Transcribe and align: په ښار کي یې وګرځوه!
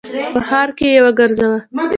په 0.33 0.39
ښار 0.47 0.69
کي 0.77 0.87
یې 0.93 0.99
وګرځوه! 1.05 1.55